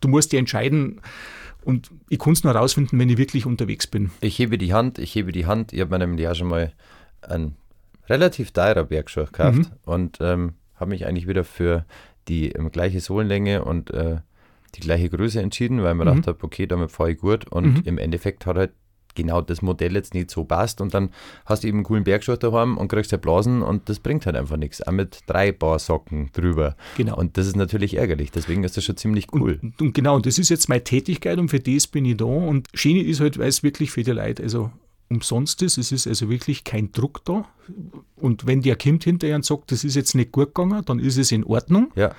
[0.00, 1.00] Du musst dir entscheiden.
[1.64, 4.10] Und ich kann es nur herausfinden, wenn ich wirklich unterwegs bin.
[4.20, 5.72] Ich hebe die Hand, ich hebe die Hand.
[5.72, 6.74] Ich habe mir nämlich ja schon mal
[7.22, 7.56] einen
[8.06, 9.66] relativ teurer Bergschuh gekauft Mhm.
[9.86, 11.84] und ähm, habe mich eigentlich wieder für
[12.28, 14.18] die ähm, gleiche Sohlenlänge und äh,
[14.74, 16.08] die gleiche Größe entschieden, weil ich Mhm.
[16.08, 17.46] gedacht habe, okay, damit fahre ich gut.
[17.50, 18.72] Und im Endeffekt hat halt
[19.14, 20.80] genau das Modell jetzt nicht so passt.
[20.80, 21.10] Und dann
[21.46, 24.34] hast du eben einen coolen Bergschuh daheim und kriegst ja Blasen und das bringt halt
[24.34, 24.82] einfach nichts.
[24.84, 26.74] Auch mit drei Bar Socken drüber.
[26.96, 27.16] Genau.
[27.16, 28.32] Und das ist natürlich ärgerlich.
[28.32, 29.60] Deswegen ist das schon ziemlich cool.
[29.62, 32.24] Und, und genau, und das ist jetzt meine Tätigkeit und für das bin ich da.
[32.24, 34.72] Und schön ist halt, weil es wirklich für die Leute also
[35.10, 35.78] umsonst ist.
[35.78, 37.44] Es ist also wirklich kein Druck da.
[38.16, 41.16] Und wenn der kommt hinterher und sagt, das ist jetzt nicht gut gegangen, dann ist
[41.16, 41.90] es in Ordnung.
[41.94, 42.14] ja,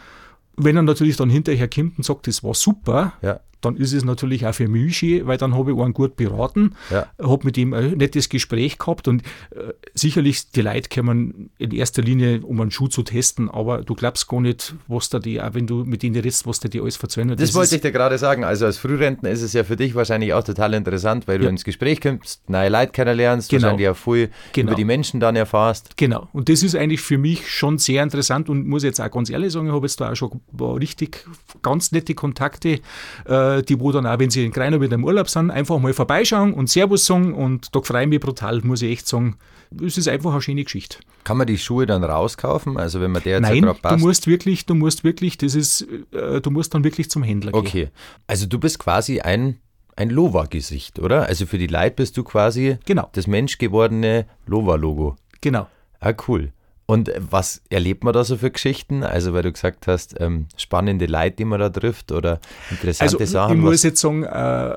[0.58, 3.40] Wenn er natürlich dann hinterher kommt und sagt, das war super, ja.
[3.62, 6.76] Dann ist es natürlich auch für mich schön, weil dann habe ich einen gut beraten,
[6.92, 7.08] Ja.
[7.22, 12.02] habe mit ihm ein nettes Gespräch gehabt und äh, sicherlich die Leute kommen in erster
[12.02, 15.54] Linie, um einen Schuh zu testen, aber du glaubst gar nicht, was da die, auch
[15.54, 17.36] wenn du mit denen redest, was da die alles verzeihen.
[17.36, 18.44] Das, wollte ich dir gerade sagen.
[18.44, 21.50] Also als Frührentner ist es ja für dich wahrscheinlich auch total interessant, weil du Ja.
[21.50, 23.64] ins Gespräch kommst, neue Leute kennenlernst, Genau.
[23.64, 24.70] wahrscheinlich auch viel Genau.
[24.72, 25.98] über die Menschen dann erfahrst.
[25.98, 26.28] Genau.
[26.34, 29.52] Und das ist eigentlich für mich schon sehr interessant und muss jetzt auch ganz ehrlich
[29.54, 31.26] sagen, ich habe jetzt da auch schon richtig
[31.62, 32.80] ganz nette Kontakte
[33.26, 35.80] äh, äh, die wo dann auch, wenn sie in Greiner wieder im Urlaub sind, einfach
[35.80, 39.38] mal vorbeischauen und Servus sagen und da freue ich mich brutal, muss ich echt sagen.
[39.84, 41.00] Es ist einfach eine schöne Geschichte.
[41.24, 42.78] Kann man die Schuhe dann rauskaufen?
[42.78, 44.02] Also wenn man der jetzt Nein, gerade passt?
[44.02, 47.52] du musst wirklich, du musst wirklich, das ist, äh, du musst dann wirklich zum Händler
[47.52, 47.60] gehen.
[47.60, 47.90] Okay.
[48.28, 49.58] Also du bist quasi ein,
[49.96, 51.24] ein Lova-Gesicht, oder?
[51.26, 53.10] Also für die Leute bist du quasi Genau.
[53.14, 55.16] das menschgewordene Lova-Logo.
[55.42, 55.68] Genau.
[56.00, 56.52] Ah, cool.
[56.88, 59.04] Und was erlebt man da so für Geschichten?
[59.04, 63.26] Also, weil du gesagt hast, ähm, spannende Leute, die man da trifft oder interessante Also
[63.26, 63.58] Sachen.
[63.58, 64.76] ich muss jetzt sagen, äh,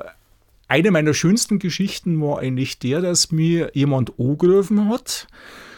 [0.67, 5.27] eine meiner schönsten Geschichten war eigentlich der, dass mir jemand angerufen hat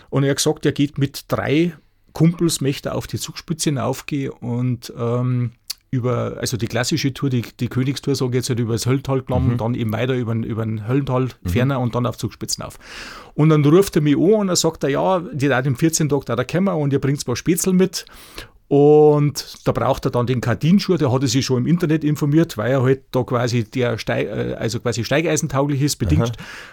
[0.10, 1.74] und er hat gesagt, er geht mit drei
[2.14, 5.54] Kumpels, möchte auf die Zugspitze hinaufgehen und ähm,
[5.94, 9.22] über, also die klassische Tour, die, die Königstour, sage ich jetzt, halt über das Hölltal
[9.24, 12.80] genommen, dann eben weiter über, den- über den Höllental ferner und dann auf Zugspitzen auf.
[13.36, 16.08] Und dann ruft er mich an und er sagt, er, ja, die hat im 14
[16.08, 18.06] Tag da kommen und ihr bringt zwei Spätzle mit.
[18.70, 22.72] Und da braucht er dann den Kardinschuh, der hatte sich schon im Internet informiert, weil
[22.72, 26.32] er halt da quasi der Steig, äh, also quasi steigeisentauglich ist, bedingt.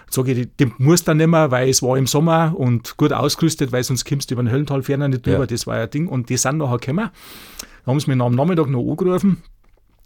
[0.09, 3.73] Sage ich, den muss dann nicht mehr, weil es war im Sommer und gut ausgerüstet,
[3.73, 5.45] weil sonst kommst du über den Höllental ferner nicht drüber, Ja.
[5.47, 6.07] das war ja ein Ding.
[6.07, 7.09] Und die sind nachher gekommen.
[7.89, 9.41] Da haben sie mich am Nachmittag noch angerufen,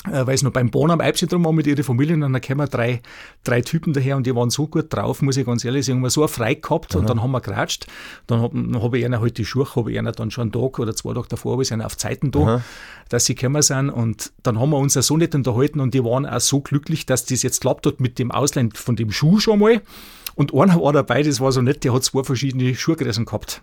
[0.09, 2.41] äh, weil es noch beim Bahn am Eibsee drum war mit ihren Familien und dann
[2.41, 3.01] kamen drei,
[3.43, 6.03] drei Typen daher und die waren so gut drauf, muss ich ganz ehrlich sagen, haben
[6.03, 7.87] wir so eine Frei gehabt und dann haben wir geratscht.
[8.27, 10.79] Dann habe hab ich ihnen halt die Schuhe, habe ich ihnen dann schon einen Tag
[10.79, 12.63] oder zwei Tage davor, habe ich ihnen auf Zeiten da,
[13.09, 16.05] dass sie gekommen sind und dann haben wir uns auch so nicht unterhalten und die
[16.05, 19.41] waren auch so glücklich, dass das jetzt klappt hat mit dem Ausleihen von dem Schuh
[19.41, 19.81] schon mal.
[20.35, 23.61] Und einer war dabei, das war so nett, der hat zwei verschiedene Schuhgrößen gehabt.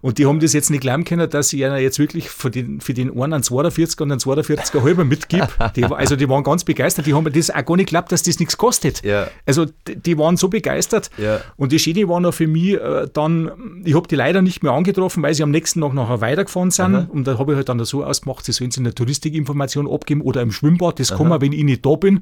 [0.00, 2.80] Und die haben das jetzt nicht glauben können, dass ich einer jetzt wirklich für den,
[2.80, 5.46] für den einen einen 42 und einen 42er halber mitgib.
[5.76, 7.06] Die, also die waren ganz begeistert.
[7.06, 9.02] Die haben das auch gar nicht geglaubt, dass das nichts kostet.
[9.02, 9.28] Ja.
[9.46, 11.10] Also die, waren so begeistert.
[11.18, 11.40] Ja.
[11.56, 14.72] Und die Schäde war noch für mich äh, dann, ich habe die leider nicht mehr
[14.72, 17.10] angetroffen, weil sie am nächsten Tag nachher weitergefahren sind.
[17.10, 20.42] Und da habe ich halt dann so ausgemacht, sie sollen sie eine Touristikinformation abgeben oder
[20.42, 21.00] im Schwimmbad.
[21.00, 22.20] Das kann man, wenn ich nicht da bin.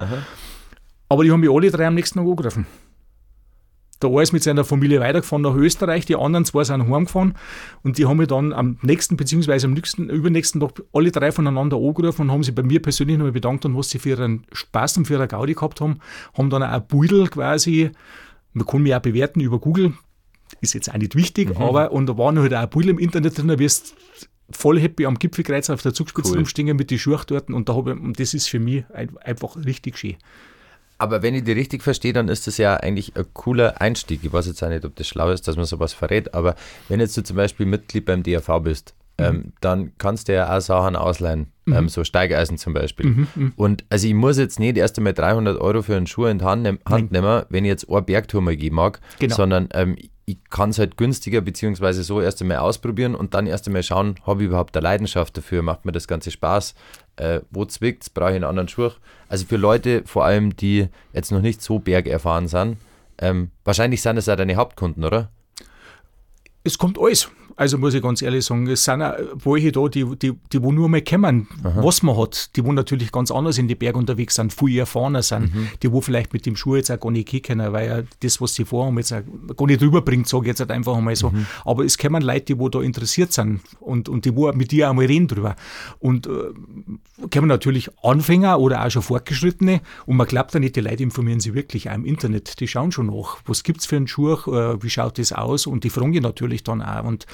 [1.08, 2.66] Aber die haben mich alle drei am nächsten Tag angerufen.
[4.02, 7.34] Der eine ist mit seiner Familie weitergefahren nach Österreich, die anderen zwei sind heimgefahren
[7.82, 11.76] und die haben mich dann am nächsten, beziehungsweise am nächsten, übernächsten Tag alle drei voneinander
[11.76, 14.98] angerufen und haben sich bei mir persönlich nochmal bedankt und was sie für ihren Spaß
[14.98, 16.00] und für ihre Gaudi gehabt haben,
[16.36, 17.90] haben dann auch ein Beutel quasi,
[18.52, 19.94] man kann mich auch bewerten über Google,
[20.60, 23.38] ist jetzt auch nicht wichtig, aber und da waren halt auch ein Beutel im Internet
[23.38, 23.94] drin, da wirst
[24.50, 26.38] voll happy am Gipfelkreuz auf der Zugspitze Cool.
[26.38, 29.16] rumstehen mit den Schuhen dort und da habe ich, und das ist für mich ein,
[29.18, 30.16] einfach richtig schön.
[31.02, 34.20] Aber wenn ich die richtig verstehe, dann ist das ja eigentlich ein cooler Einstieg.
[34.22, 36.54] Ich weiß jetzt auch nicht, ob das schlau ist, dass man sowas verrät, aber
[36.88, 40.60] wenn jetzt du zum Beispiel Mitglied beim DRV bist, ähm, dann kannst du ja auch
[40.60, 43.26] Sachen ausleihen, ähm, so Steigeisen zum Beispiel.
[43.56, 46.44] Und also ich muss jetzt nicht erst einmal 300 Euro für einen Schuh in die
[46.44, 49.34] Hand, nehm, Hand nehmen, wenn ich jetzt eine Bergtour mal gehen mag, Genau.
[49.34, 53.66] sondern ähm, ich kann es halt günstiger beziehungsweise so erst einmal ausprobieren und dann erst
[53.66, 56.74] einmal schauen, habe ich überhaupt eine Leidenschaft dafür, macht mir das Ganze Spaß,
[57.16, 58.90] äh, wo zwickt's, brauche ich einen anderen Schuh.
[59.28, 62.76] Also für Leute vor allem, die jetzt noch nicht so bergerfahren sind,
[63.18, 65.30] ähm, wahrscheinlich sind das auch deine Hauptkunden, oder?
[66.64, 67.28] Es kommt alles.
[67.56, 70.72] Also muss ich ganz ehrlich sagen, es sind auch welche da, die, die, die wo
[70.72, 74.34] nur mal kommen, was man hat, die wo natürlich ganz anders in die Berge unterwegs
[74.34, 77.42] sind, viel erfahrener sind, die wo vielleicht mit dem Schuh jetzt auch gar nicht gehen
[77.42, 79.22] können, weil ja das, was sie vorhaben, jetzt auch
[79.56, 81.32] gar nicht rüberbringt, sage ich jetzt halt einfach einmal so.
[81.64, 84.90] Aber es kommen Leute, die wo da interessiert sind und, und die wo mit dir
[84.90, 85.56] auch mal reden drüber.
[85.98, 86.30] Und äh,
[87.30, 91.40] kommen natürlich Anfänger oder auch schon Fortgeschrittene und man glaubt ja nicht, die Leute informieren
[91.40, 94.82] sich wirklich auch im Internet, die schauen schon nach, was gibt's für einen Schuh, äh,
[94.82, 95.66] wie schaut das aus?
[95.66, 97.04] Und die fragen natürlich dann auch.
[97.04, 97.26] Und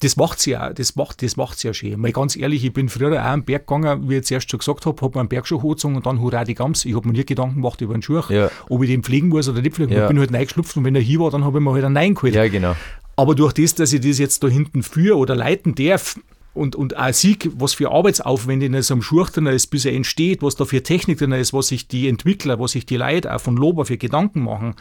[0.00, 1.98] das macht sie ja, das macht, das macht's ja schön.
[2.00, 4.84] Mal ganz ehrlich, ich bin früher auch am Berg gegangen, wie ich zuerst schon gesagt
[4.86, 6.84] habe, habe mir einen Bergschuh hochgezogen und dann hurra die Gams.
[6.84, 8.50] Ich habe mir nie Gedanken gemacht über einen Schuh, Ja.
[8.68, 9.92] ob ich den pflegen muss oder nicht pflegen.
[9.92, 10.02] Ja.
[10.02, 11.94] Ich bin halt reingeschlupft und wenn er hier war, dann habe ich mir halt einen
[11.94, 12.34] Nein geholt.
[12.34, 12.74] Ja, genau.
[13.16, 16.18] Aber durch das, dass ich das jetzt da hinten führe oder leiten darf
[16.54, 19.92] und, und auch sieg, was für Arbeitsaufwände in so einem Schuh drin ist, bis er
[19.92, 23.34] entsteht, was da für Technik drin ist, was sich die Entwickler, was sich die Leute
[23.34, 24.74] auch von Lober für Gedanken machen,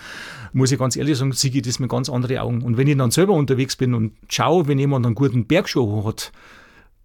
[0.54, 2.62] muss ich ganz ehrlich sagen, sehe ich das mit ganz anderen Augen.
[2.62, 6.32] Und wenn ich dann selber unterwegs bin und schaue, wenn jemand einen guten Bergschuh hat,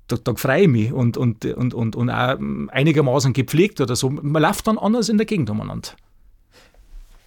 [0.07, 4.11] da, da freue ich mich und, und, und, und, und auch einigermaßen gepflegt oder so.
[4.11, 5.91] Man läuft dann anders in der Gegend umeinander.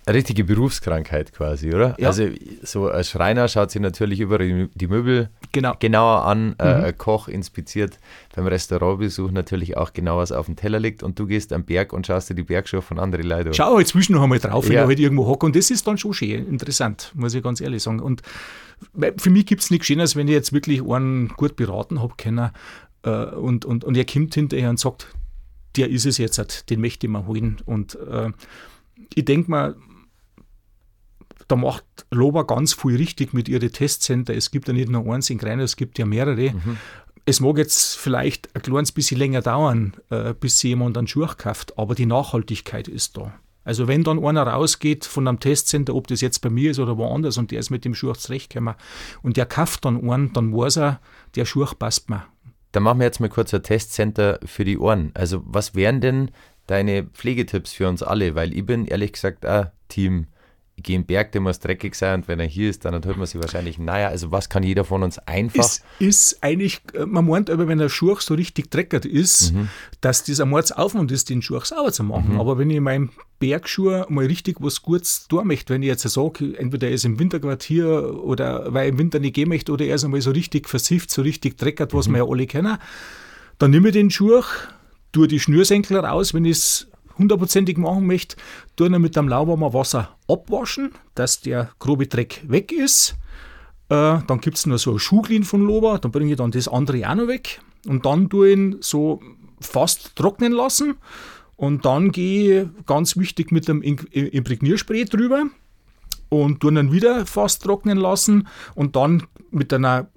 [0.07, 1.95] Richtige Berufskrankheit quasi, oder?
[1.99, 2.07] Ja.
[2.07, 2.27] Also
[2.63, 5.75] so ein Schreiner schaut sich natürlich überall die- Möbel Genau.
[5.79, 7.99] genauer an, äh, ein Koch inspiziert
[8.35, 11.93] beim Restaurantbesuch natürlich auch genau, was auf dem Teller liegt und du gehst am Berg
[11.93, 13.53] und schaust dir die Bergschuhe von anderen Leuten an.
[13.53, 14.81] Schau halt zwischen noch einmal drauf, wenn Ja.
[14.83, 15.45] ich halt irgendwo hocke.
[15.45, 17.99] Und das ist dann schon schön, interessant, muss ich ganz ehrlich sagen.
[17.99, 18.21] Und
[19.17, 22.49] für mich gibt es nichts Schöneres, wenn ich jetzt wirklich einen gut beraten habe können
[23.03, 25.07] äh, und, und, und er kommt hinterher und sagt,
[25.77, 27.57] der ist es jetzt, den möchte ich mir holen.
[27.65, 28.31] Und äh,
[29.13, 29.75] ich denke mal,
[31.51, 34.33] da macht Loba ganz viel richtig mit ihren Testcenter.
[34.33, 36.53] Es gibt ja nicht nur eins in Greiner, es gibt ja mehrere.
[37.25, 41.27] es mag jetzt vielleicht ein kleines bisschen länger dauern, äh, bis sich jemand einen Schuh
[41.37, 43.33] kauft, aber die Nachhaltigkeit ist da.
[43.63, 46.97] Also wenn dann einer rausgeht von einem Testcenter, ob das jetzt bei mir ist oder
[46.97, 48.73] woanders und der ist mit dem Schuh zurechtgekommen
[49.21, 50.99] und der kauft dann einen, dann weiß er,
[51.35, 52.25] der Schuh passt mir.
[52.71, 55.11] Dann machen wir jetzt mal kurz ein Testcenter für die Ohren.
[55.13, 56.31] Also was wären denn
[56.65, 58.33] deine Pflegetipps für uns alle?
[58.33, 60.27] Weil ich bin ehrlich gesagt auch Team
[60.75, 63.17] ich gehe im Berg, der muss dreckig sein und wenn er hier ist, dann hört
[63.17, 65.63] man sich wahrscheinlich, naja, also was kann jeder von uns einfach.
[65.63, 69.69] Es ist eigentlich, äh, man meint aber, wenn der Schuh so richtig dreckig ist, mhm.
[69.99, 72.33] dass das ein Mordsaufwand ist, den Schuh sauber zu machen.
[72.33, 72.39] Mhm.
[72.39, 76.07] Aber wenn ich in meinem Bergschuh mal richtig was Gutes tun möchte, wenn ich jetzt
[76.07, 79.85] sage, entweder er ist im Winterquartier oder weil ich im Winter nicht gehen möchte oder
[79.85, 82.13] er ist einmal so richtig versifft, so richtig dreckig, was mhm.
[82.13, 82.77] wir ja alle kennen,
[83.59, 84.41] dann nehme ich den Schuh,
[85.11, 88.35] tue die Schnürsenkel raus, wenn ich es hundertprozentig machen möchte,
[88.75, 93.15] tue ihn mit dem lauwarmen Wasser abwaschen, dass der grobe Dreck weg ist.
[93.89, 96.67] Äh, dann gibt es noch so ein Schuhglin von Lober, dann bringe ich dann das
[96.67, 97.61] andere auch noch weg.
[97.87, 99.21] Und dann tue ich ihn so
[99.59, 100.95] fast trocknen lassen.
[101.55, 105.45] Und dann gehe ich ganz wichtig mit dem Imprägnierspray drüber
[106.29, 108.47] und tue ihn wieder fast trocknen lassen.
[108.73, 110.07] Und dann mit einer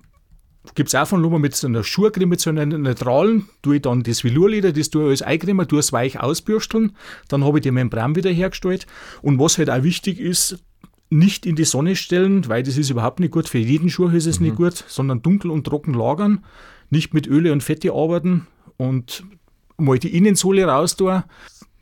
[0.74, 3.82] gibt es auch von Lummer mit so einer Schuhcreme, mit so einer neutralen, tue ich
[3.82, 6.92] dann das Velurleder, das tue ich als Eincreme, tue es weich ausbürsteln,
[7.28, 8.86] dann habe ich die Membran wieder hergestellt.
[9.20, 10.58] Und was halt auch wichtig ist,
[11.10, 14.26] nicht in die Sonne stellen, weil das ist überhaupt nicht gut, für jeden Schuh ist
[14.26, 14.46] es mhm.
[14.46, 16.44] nicht gut, sondern dunkel und trocken lagern,
[16.90, 18.46] nicht mit Öle und Fette arbeiten.
[18.76, 19.24] Und
[19.76, 21.22] mal die Innensohle raus tun,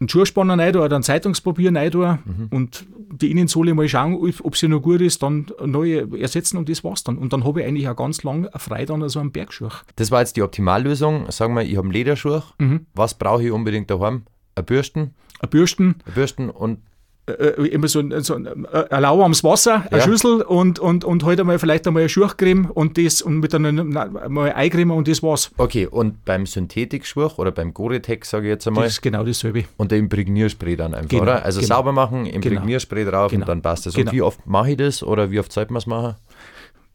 [0.02, 2.48] einen Schuhspanner rein oder ein Zeitungspapier rein mhm.
[2.50, 6.82] und die Innensohle mal schauen, ob sie noch gut ist, dann neue ersetzen und das
[6.82, 7.18] war's dann.
[7.18, 9.68] Und dann habe ich eigentlich auch ganz lang frei dann so einen Bergschuh.
[9.96, 11.30] Das war jetzt die Optimallösung.
[11.30, 12.40] Sagen wir, ich habe einen Lederschuh.
[12.58, 12.86] Mhm.
[12.94, 14.22] Was brauche ich unbedingt daheim?
[14.54, 15.14] Ein Bürsten.
[15.40, 15.96] Ein Bürsten.
[16.06, 16.78] Ein Bürsten und
[17.26, 20.04] äh, äh, immer so, ein, so ein, äh, ein lauwarmes Wasser, eine ja.
[20.04, 23.54] Schüssel und, und, und heute halt einmal vielleicht einmal eine Schuhcreme und das und mit
[23.54, 25.52] einer mal Eincreme und das war's.
[25.56, 28.84] Okay, und beim Synthetik-Schwuch oder beim Gore-Tex, sage ich jetzt einmal.
[28.84, 29.66] Das ist genau dasselbe.
[29.76, 31.44] Und der Imprägnierspray dann einfach, genau, oder?
[31.44, 31.76] Also genau.
[31.76, 33.16] sauber machen, Imprägnierspray genau.
[33.16, 33.46] drauf und genau.
[33.46, 33.94] dann passt das.
[33.94, 34.12] Und genau.
[34.12, 36.16] wie oft mache ich das oder wie oft sollte man es machen?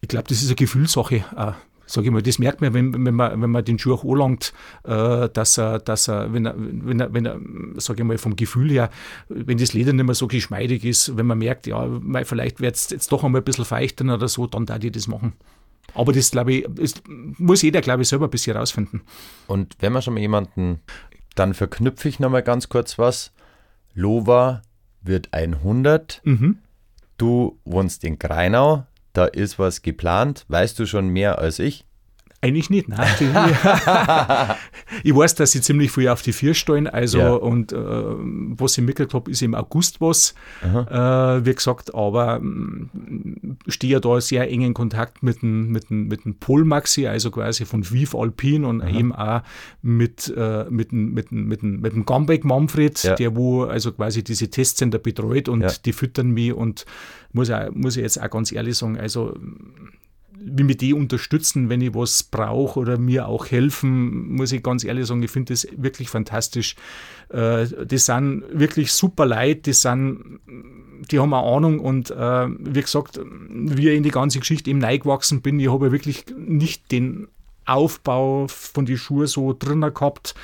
[0.01, 1.23] Ich glaube, das ist eine Gefühlssache
[1.87, 5.29] sage ich mal, das merkt man, wenn, wenn, man, wenn man den Schuh anlangt, äh,
[5.29, 7.39] dass er, dass er, wenn er, wenn er, wenn er
[7.77, 8.89] sage ich mal, vom Gefühl her,
[9.29, 11.87] wenn das Leder nicht mehr so geschmeidig ist, wenn man merkt, ja,
[12.23, 15.07] vielleicht wird es jetzt doch einmal ein bisschen feuchter oder so, dann darf ich das
[15.07, 15.33] machen.
[15.93, 19.01] Aber das, glaube ich, das muss jeder, glaube ich, selber ein bisschen rausfinden.
[19.47, 20.81] Und wenn man schon mal jemanden,
[21.35, 23.31] dann verknüpfe ich nochmal ganz kurz was.
[23.93, 24.61] Lova
[25.01, 26.21] wird 100.
[26.23, 26.59] Mhm.
[27.17, 28.85] Du wohnst in Greinau
[29.17, 30.45] da ist was geplant.
[30.47, 31.86] Weißt du schon mehr als ich?
[32.47, 33.07] Eigentlich nicht, nein.
[35.03, 37.33] ich weiß, dass sie ziemlich früh auf die Vier stehen, also ja.
[37.33, 40.33] und äh, was ich mitgekriegt habe, ist im August was,
[40.63, 40.65] äh,
[41.45, 46.07] wie gesagt, aber äh, stehe ja da sehr eng in Kontakt mit dem, mit dem,
[46.07, 48.89] mit dem Polmaxi, also quasi von Viv Alpin und Aha.
[48.89, 49.41] eben auch
[49.81, 53.15] mit, äh, mit, dem, mit, dem, mit, dem, mit dem Gambeck Manfred, ja.
[53.15, 55.71] der wo also quasi diese Testcenter betreut und ja.
[55.83, 56.85] die füttern mich und
[57.33, 59.35] muss, auch, muss ich jetzt auch ganz ehrlich sagen, also
[60.39, 64.83] wie mir die unterstützen, wenn ich was brauche oder mir auch helfen, muss ich ganz
[64.83, 66.75] ehrlich sagen, ich finde das wirklich fantastisch.
[67.29, 70.39] Äh, die sind wirklich super Leute, die sind,
[71.11, 73.19] die haben eine Ahnung und äh, wie gesagt,
[73.49, 77.27] wie ich in die ganze Geschichte eben neigewachsen bin, ich habe wirklich nicht den
[77.65, 80.35] Aufbau von die Schuhe so drinnen gehabt.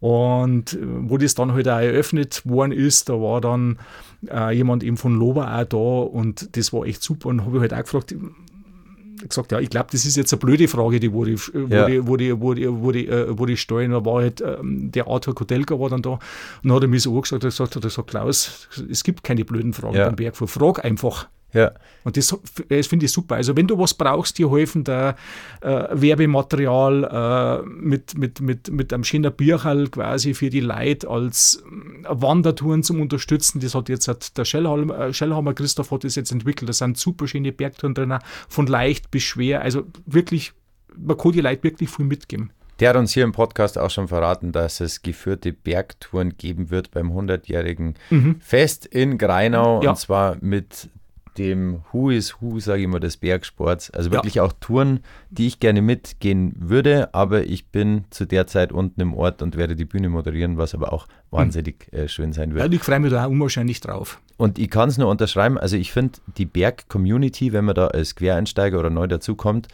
[0.00, 3.78] Und wo das dann halt auch eröffnet worden ist, da war dann
[4.30, 7.28] äh, jemand eben von Lober auch da und das war echt super.
[7.28, 8.14] Und habe ich halt auch gefragt,
[9.28, 11.86] gesagt, ja, ich glaube, das ist jetzt eine blöde Frage, die die, wo ja.
[11.86, 13.92] die, wo die, äh, die stellen.
[13.92, 16.20] Da war halt ähm, der Arthur Kotelka war dann da und
[16.62, 19.44] dann hat er mir so angesagt, er gesagt, hat er gesagt, Klaus, es gibt keine
[19.44, 20.06] blöden Fragen ja.
[20.06, 20.48] beim Bergfall.
[20.48, 21.28] Frag einfach.
[21.52, 21.72] Ja.
[22.04, 22.36] Und das,
[22.68, 23.36] das finde ich super.
[23.36, 25.16] Also wenn du was brauchst, dir helfen da
[25.60, 31.62] äh, Werbematerial äh, mit, mit, mit, mit einem schönen Bücherl quasi für die Leute als
[31.64, 33.60] äh, Wandertouren zum Unterstützen.
[33.60, 36.68] Das hat jetzt hat der Schellhammer, äh, Schellhammer Christoph hat das jetzt entwickelt.
[36.68, 39.62] Da sind super schöne Bergtouren drin, von leicht bis schwer.
[39.62, 40.52] Also wirklich,
[40.96, 42.52] man kann die Leute wirklich viel mitgeben.
[42.80, 46.90] Der hat uns hier im Podcast auch schon verraten, dass es geführte Bergtouren geben wird
[46.90, 48.40] beim 100-jährigen mhm.
[48.40, 49.82] Fest in Greinau.
[49.82, 49.90] Ja.
[49.90, 50.88] Und zwar mit
[51.40, 53.90] dem Who is Who, sage ich mal, des Bergsports.
[53.90, 54.42] Also wirklich ja.
[54.42, 55.00] auch Touren,
[55.30, 59.56] die ich gerne mitgehen würde, aber ich bin zu der Zeit unten im Ort und
[59.56, 61.98] werde die Bühne moderieren, was aber auch wahnsinnig hm.
[61.98, 62.66] äh, schön sein wird.
[62.66, 64.20] Ja, ich freue mich da auch unwahrscheinlich drauf.
[64.36, 68.14] Und ich kann es nur unterschreiben, also ich finde die Berg-Community, wenn man da als
[68.14, 69.68] Quereinsteiger oder neu dazukommt,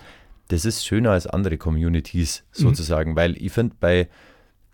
[0.48, 2.62] das ist schöner als andere Communities mhm.
[2.62, 3.16] sozusagen, mhm.
[3.16, 4.08] weil ich finde bei,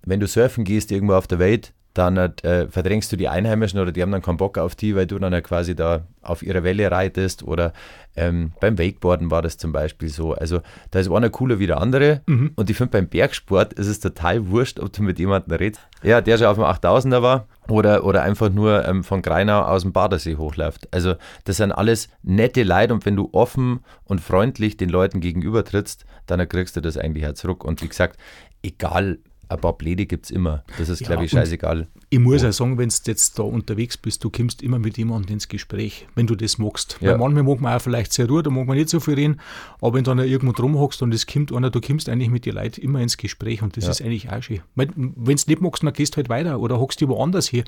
[0.04, 3.92] wenn du surfen gehst irgendwo auf der Welt, dann äh, verdrängst du die Einheimischen oder
[3.92, 6.62] die haben dann keinen Bock auf die, weil du dann ja quasi da auf ihrer
[6.62, 7.72] Welle reitest oder
[8.16, 10.32] ähm, beim Wakeboarden war das zum Beispiel so.
[10.32, 12.52] Also da ist einer cooler wie der andere mhm.
[12.56, 16.20] und ich finde beim Bergsport ist es total wurscht, ob du mit jemandem redest, ja,
[16.20, 19.92] der schon auf dem 8000er war oder, oder einfach nur ähm, von Greinau aus dem
[19.92, 20.88] Badersee hochläuft.
[20.92, 25.64] Also das sind alles nette Leute und wenn du offen und freundlich den Leuten gegenüber
[25.64, 27.64] trittst, dann kriegst du das eigentlich auch zurück.
[27.64, 28.18] Und wie gesagt,
[28.62, 29.18] egal
[29.52, 30.64] ein paar Pläne gibt es immer.
[30.78, 31.86] Das ist, ja, glaube ich, scheißegal.
[32.10, 35.34] Ich muss auch sagen, wenn du jetzt da unterwegs bist, du kommst immer mit jemandem
[35.34, 36.98] ins Gespräch, wenn du das magst.
[37.00, 37.10] Ja.
[37.10, 39.40] Weil manchmal mag man auch vielleicht sehr ruhig, da mag man nicht so viel reden,
[39.80, 42.46] aber wenn du dann irgendwo drum hockst und es kommt einer, du kommst eigentlich mit
[42.46, 43.90] den Leuten immer ins Gespräch und das ja.
[43.90, 44.60] ist eigentlich auch schön.
[44.74, 47.64] Wenn du nicht magst, dann gehst du halt weiter oder hockst du woanders hier.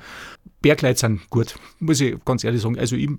[0.61, 2.77] Bergleute sind gut, muss ich ganz ehrlich sagen.
[2.77, 3.09] Also ich,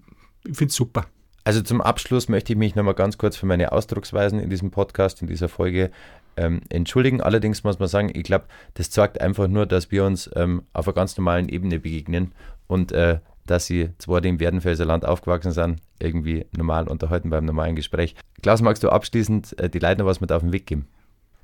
[0.47, 1.07] ich finde es super.
[1.47, 5.23] Also zum Abschluss möchte ich mich nochmal ganz kurz für meine Ausdrucksweisen in diesem Podcast,
[5.23, 5.93] in dieser Folge
[6.37, 7.21] ähm, entschuldigen.
[7.21, 10.87] Allerdings muss man sagen, ich glaube, das zeigt einfach nur, dass wir uns ähm, auf
[10.87, 12.33] einer ganz normalen Ebene begegnen
[12.67, 17.77] und äh, dass sie zwar dem Werdenfelser Land aufgewachsen sind, irgendwie normal unterhalten beim normalen
[17.77, 18.17] Gespräch.
[18.43, 20.87] Klaus, magst du abschließend äh, die Leute noch was mit auf den Weg geben?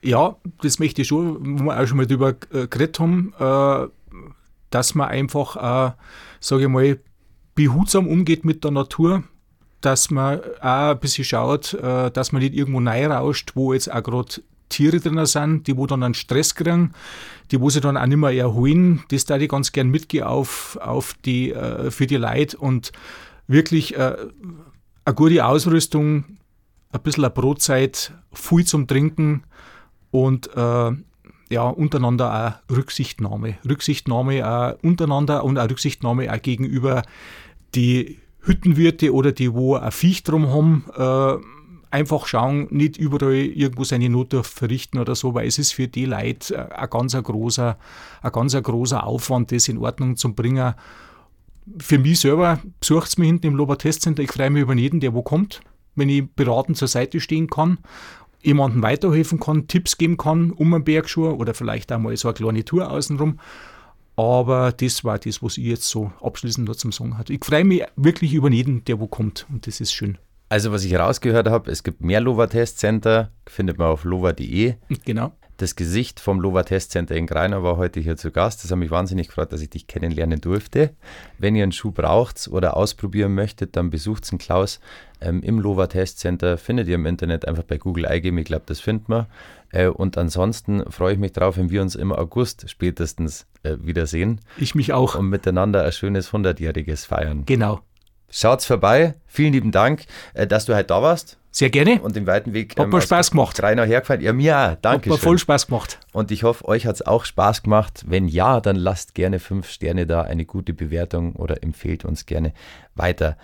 [0.03, 3.87] Ja, das möchte ich schon, wo wir auch schon mal drüber äh, geredet haben, äh,
[4.71, 5.95] dass man einfach,
[6.41, 6.99] sage ich mal,
[7.55, 9.23] behutsam umgeht mit der Natur,
[9.81, 14.03] dass man auch ein bisschen schaut, äh, dass man nicht irgendwo rauscht, wo jetzt auch
[14.03, 16.93] gerade Tiere drin sind, die wo dann einen Stress kriegen,
[17.51, 19.05] die wo sie dann auch nicht mehr erholen.
[19.11, 22.93] Das da ich ganz gern mitgehen auf, auf die, äh, für die Leute und
[23.47, 24.17] wirklich äh,
[25.05, 26.25] eine gute Ausrüstung,
[26.93, 29.45] ein bisschen eine Brotzeit, viel zum Trinken
[30.11, 30.93] und äh,
[31.51, 33.59] ja, untereinander auch Rücksichtnahme.
[33.69, 37.03] Rücksichtnahme auch untereinander und auch Rücksichtnahme auch gegenüber
[37.75, 41.62] die Hüttenwirte oder die, wo ein Viech drum haben, äh,
[41.93, 46.07] einfach schauen, nicht überall irgendwo seine Not verrichten oder so, weil es ist für die
[46.07, 47.79] Leute äh, ein ganz ein großer,
[48.23, 50.75] ein ganz ein großer Aufwand, das in Ordnung zu bringen.
[51.79, 54.23] Für mich selber besucht es mich hinten im Lober Testcenter.
[54.23, 55.61] Ich freue mich über jeden, der wo kommt,
[55.95, 57.79] wenn ich beratend zur Seite stehen kann,
[58.43, 62.65] jemandem weiterhelfen kann, Tipps geben kann um einen Bergschuh oder vielleicht einmal so eine kleine
[62.65, 63.39] Tour außenrum.
[64.17, 67.33] Aber das war das, was ich jetzt so abschließend dazu sagen hatte.
[67.33, 70.19] Ich freue mich wirklich über jeden, der wo kommt und das ist schön.
[70.53, 74.75] Also, was ich herausgehört habe, es gibt mehr Lova-Testcenter, findet man auf lova.de.
[75.07, 75.33] Genau.
[75.57, 78.63] Das Gesicht vom Lova Testcenter in Greiner war heute hier zu Gast.
[78.63, 80.91] Das hat mich wahnsinnig gefreut, dass ich dich kennenlernen durfte.
[81.39, 84.79] Wenn ihr einen Schuh braucht oder ausprobieren möchtet, dann besucht den Klaus
[85.23, 86.59] ähm, im Lova Testcenter.
[86.59, 88.37] Findet ihr im Internet einfach bei Google eingeben.
[88.37, 89.29] Ich glaube, das findet man.
[89.71, 94.43] Äh, und ansonsten freue ich mich drauf, wenn wir uns im August spätestens äh, wiedersehen.
[94.59, 95.15] Ich mich auch.
[95.15, 97.47] Und miteinander ein schönes 100-jähriges feiern.
[97.47, 97.81] Genau.
[98.33, 99.15] Schaut's vorbei.
[99.29, 101.39] Vielen lieben Dank, äh, dass du heute da warst.
[101.51, 102.01] Sehr gerne.
[102.01, 102.73] Und den weiten Weg.
[102.79, 103.63] Hat ähm, mir Spaß gemacht.
[103.63, 104.23] Reinau hergefallen.
[104.23, 104.75] Ja, mir auch.
[104.81, 105.11] Danke.
[105.11, 105.99] Hat mir voll Spaß gemacht.
[106.13, 108.05] Und ich hoffe, euch hat es auch Spaß gemacht.
[108.07, 112.55] Wenn ja, dann lasst gerne fünf Sterne da, eine gute Bewertung oder empfehlt uns gerne
[112.95, 113.37] weiter.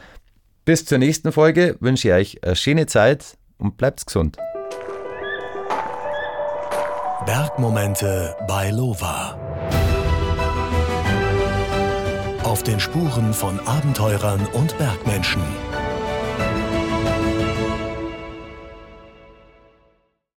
[0.65, 4.39] Bis zur nächsten Folge wünsche ich euch eine schöne Zeit und bleibt gesund.
[7.27, 9.78] Bergmomente bei Lova.
[12.59, 15.41] Auf den Spuren von Abenteurern und Bergmenschen.